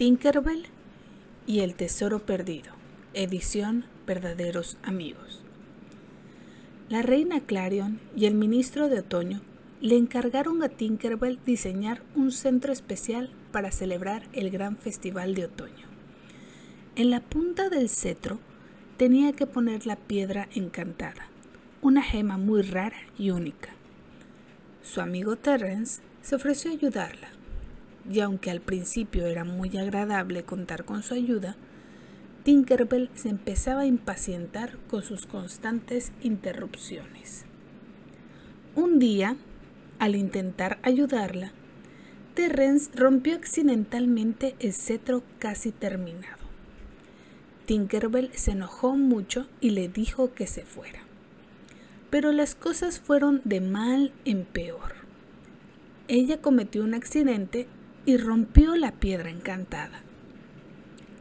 [0.00, 0.64] Tinkerbell
[1.46, 2.72] y el Tesoro Perdido,
[3.12, 5.42] edición Verdaderos Amigos.
[6.88, 9.42] La reina Clarion y el ministro de Otoño
[9.82, 15.86] le encargaron a Tinkerbell diseñar un centro especial para celebrar el gran festival de otoño.
[16.96, 18.38] En la punta del cetro
[18.96, 21.28] tenía que poner la piedra encantada,
[21.82, 23.68] una gema muy rara y única.
[24.82, 27.39] Su amigo Terence se ofreció a ayudarla
[28.10, 31.56] y aunque al principio era muy agradable contar con su ayuda,
[32.42, 37.44] Tinkerbell se empezaba a impacientar con sus constantes interrupciones.
[38.74, 39.36] Un día,
[39.98, 41.52] al intentar ayudarla,
[42.34, 46.40] Terence rompió accidentalmente el cetro casi terminado.
[47.66, 51.00] Tinkerbell se enojó mucho y le dijo que se fuera.
[52.08, 54.94] Pero las cosas fueron de mal en peor.
[56.08, 57.68] Ella cometió un accidente
[58.06, 60.02] y rompió la piedra encantada.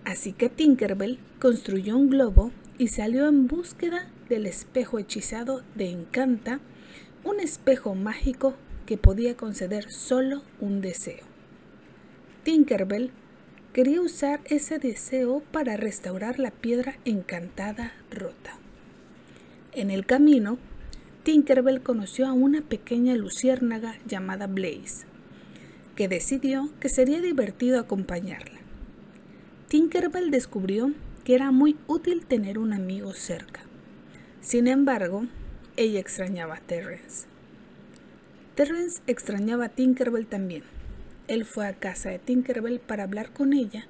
[0.06, 6.60] Así que Tinkerbell construyó un globo y salió en búsqueda del espejo hechizado de Encanta,
[7.24, 8.56] un espejo mágico
[8.86, 11.26] que podía conceder solo un deseo.
[12.44, 13.12] Tinkerbell
[13.74, 18.58] quería usar ese deseo para restaurar la piedra encantada rota.
[19.74, 20.58] En el camino,
[21.24, 25.06] Tinkerbell conoció a una pequeña luciérnaga llamada Blaze,
[26.00, 28.58] que decidió que sería divertido acompañarla.
[29.68, 30.94] Tinkerbell descubrió
[31.26, 33.60] que era muy útil tener un amigo cerca.
[34.40, 35.26] Sin embargo,
[35.76, 37.28] ella extrañaba a Terrence.
[38.56, 40.64] Terrence extrañaba a Tinkerbell también.
[41.28, 43.86] Él fue a casa de Tinkerbell para hablar con ella,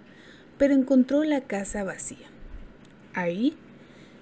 [0.58, 2.26] pero encontró la casa vacía.
[3.14, 3.56] Ahí,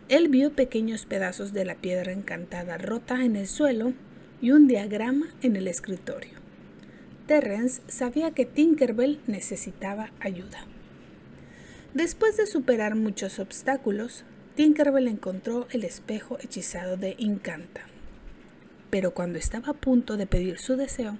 [0.09, 3.93] él vio pequeños pedazos de la piedra encantada rota en el suelo
[4.41, 6.36] y un diagrama en el escritorio.
[7.27, 10.65] Terrence sabía que Tinkerbell necesitaba ayuda.
[11.93, 14.23] Después de superar muchos obstáculos,
[14.55, 17.81] Tinkerbell encontró el espejo hechizado de Incanta.
[18.89, 21.17] Pero cuando estaba a punto de pedir su deseo,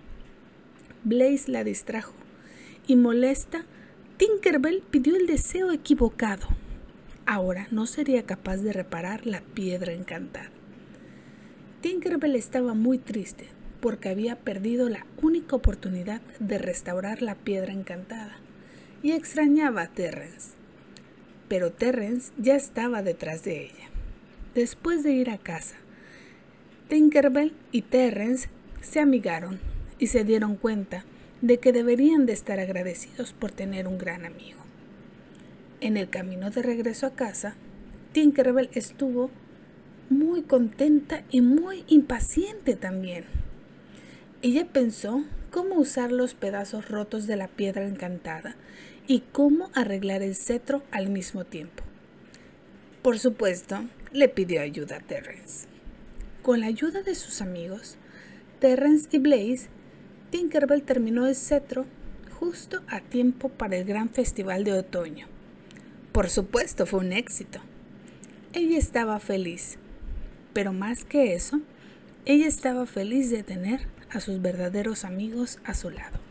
[1.04, 2.14] Blaze la distrajo
[2.88, 3.66] y molesta,
[4.16, 6.48] Tinkerbell pidió el deseo equivocado.
[7.26, 10.52] Ahora no sería capaz de reparar la piedra encantada.
[11.82, 18.36] Tinkerbell estaba muy triste porque había perdido la única oportunidad de restaurar la piedra encantada
[19.02, 20.58] y extrañaba a Terrence.
[21.48, 23.90] Pero Terrence ya estaba detrás de ella.
[24.54, 25.78] Después de ir a casa,
[26.90, 28.50] Tinkerbell y Terrence
[28.82, 29.58] se amigaron
[30.00, 31.06] y se dieron cuenta
[31.42, 34.60] de que deberían de estar agradecidos por tener un gran amigo.
[35.80, 37.56] En el camino de regreso a casa,
[38.12, 39.32] Tinkerbell estuvo
[40.10, 43.37] muy contenta y muy impaciente también.
[44.44, 48.56] Ella pensó cómo usar los pedazos rotos de la piedra encantada
[49.08, 51.84] y cómo arreglar el cetro al mismo tiempo.
[53.02, 55.68] Por supuesto, le pidió ayuda a Terrence.
[56.44, 57.98] Con la ayuda de sus amigos,
[58.60, 59.70] Terrence y Blaze,
[60.30, 61.88] Tinkerbell terminó el cetro
[62.40, 65.26] justo a tiempo para el gran festival de otoño.
[66.12, 67.60] Por supuesto, fue un éxito.
[68.54, 69.80] Ella estaba feliz,
[70.54, 71.60] pero más que eso,
[72.26, 76.27] ella estaba feliz de tener a sus verdaderos amigos a su lado.